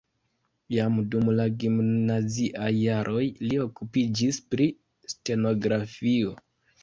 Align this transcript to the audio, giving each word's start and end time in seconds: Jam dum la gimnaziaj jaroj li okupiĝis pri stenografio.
Jam 0.75 0.95
dum 1.15 1.27
la 1.39 1.43
gimnaziaj 1.63 2.71
jaroj 2.77 3.23
li 3.49 3.59
okupiĝis 3.65 4.41
pri 4.55 4.69
stenografio. 5.15 6.35